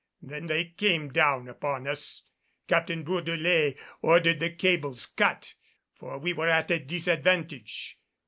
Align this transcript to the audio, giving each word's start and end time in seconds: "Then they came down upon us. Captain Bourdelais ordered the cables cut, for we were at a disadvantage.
"Then 0.23 0.47
they 0.47 0.65
came 0.65 1.09
down 1.09 1.47
upon 1.47 1.85
us. 1.85 2.23
Captain 2.67 3.03
Bourdelais 3.05 3.77
ordered 4.01 4.39
the 4.39 4.49
cables 4.49 5.05
cut, 5.05 5.53
for 5.93 6.17
we 6.17 6.33
were 6.33 6.49
at 6.49 6.71
a 6.71 6.79
disadvantage. 6.79 7.99